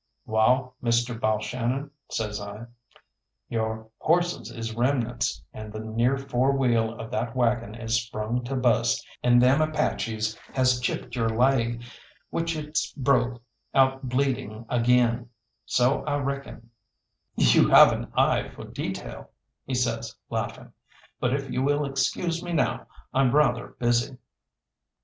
[0.25, 2.65] "Wall, Mister Balshannon," says I,
[3.49, 8.55] "your horses is remnants, and the near fore wheel of that waggon is sprung to
[8.55, 11.83] bust, and them Apaches has chipped your laig,
[12.31, 13.43] which it's broke
[13.75, 15.29] out bleeding again,
[15.67, 16.71] so I reckon"
[17.53, 19.29] "You have an eye for detail,"
[19.65, 20.73] he says, laughing;
[21.19, 24.17] "but if you will excuse me now, I'm rather busy."